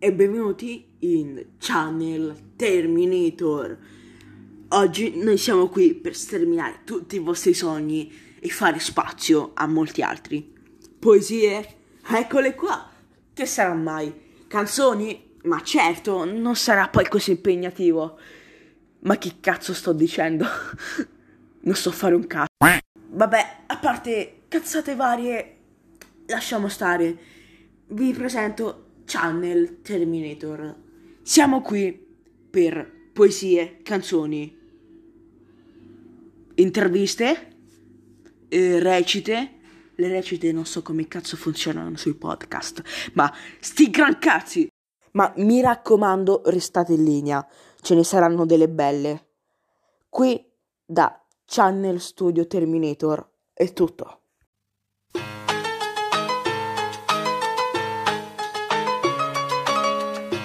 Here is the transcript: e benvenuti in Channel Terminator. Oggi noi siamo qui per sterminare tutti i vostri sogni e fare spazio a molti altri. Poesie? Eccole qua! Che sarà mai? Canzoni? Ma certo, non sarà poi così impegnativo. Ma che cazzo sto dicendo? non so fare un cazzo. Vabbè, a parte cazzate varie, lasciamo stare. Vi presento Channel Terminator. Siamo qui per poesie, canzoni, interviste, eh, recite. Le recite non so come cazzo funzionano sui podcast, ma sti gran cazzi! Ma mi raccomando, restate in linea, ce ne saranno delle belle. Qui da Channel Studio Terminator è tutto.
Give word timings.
e 0.00 0.12
benvenuti 0.12 0.86
in 1.00 1.44
Channel 1.58 2.52
Terminator. 2.54 3.76
Oggi 4.68 5.16
noi 5.16 5.36
siamo 5.36 5.68
qui 5.68 5.92
per 5.94 6.14
sterminare 6.14 6.82
tutti 6.84 7.16
i 7.16 7.18
vostri 7.18 7.52
sogni 7.52 8.36
e 8.38 8.48
fare 8.48 8.78
spazio 8.78 9.50
a 9.54 9.66
molti 9.66 10.02
altri. 10.02 10.54
Poesie? 11.00 11.76
Eccole 12.06 12.54
qua! 12.54 12.88
Che 13.34 13.46
sarà 13.46 13.74
mai? 13.74 14.12
Canzoni? 14.46 15.36
Ma 15.44 15.60
certo, 15.62 16.24
non 16.24 16.54
sarà 16.54 16.86
poi 16.88 17.08
così 17.08 17.32
impegnativo. 17.32 18.20
Ma 19.00 19.18
che 19.18 19.38
cazzo 19.40 19.74
sto 19.74 19.92
dicendo? 19.92 20.46
non 21.62 21.74
so 21.74 21.90
fare 21.90 22.14
un 22.14 22.26
cazzo. 22.28 22.46
Vabbè, 23.10 23.56
a 23.66 23.76
parte 23.78 24.42
cazzate 24.46 24.94
varie, 24.94 25.56
lasciamo 26.26 26.68
stare. 26.68 27.18
Vi 27.88 28.12
presento 28.12 28.87
Channel 29.08 29.80
Terminator. 29.80 30.76
Siamo 31.22 31.62
qui 31.62 31.98
per 32.50 33.08
poesie, 33.14 33.80
canzoni, 33.82 34.54
interviste, 36.56 37.56
eh, 38.48 38.78
recite. 38.78 39.52
Le 39.94 40.08
recite 40.08 40.52
non 40.52 40.66
so 40.66 40.82
come 40.82 41.08
cazzo 41.08 41.36
funzionano 41.38 41.96
sui 41.96 42.14
podcast, 42.14 42.82
ma 43.14 43.32
sti 43.58 43.88
gran 43.88 44.18
cazzi! 44.18 44.68
Ma 45.12 45.32
mi 45.38 45.62
raccomando, 45.62 46.42
restate 46.44 46.92
in 46.92 47.02
linea, 47.02 47.44
ce 47.80 47.94
ne 47.94 48.04
saranno 48.04 48.44
delle 48.44 48.68
belle. 48.68 49.30
Qui 50.10 50.38
da 50.84 51.18
Channel 51.46 51.98
Studio 51.98 52.46
Terminator 52.46 53.26
è 53.54 53.72
tutto. 53.72 54.17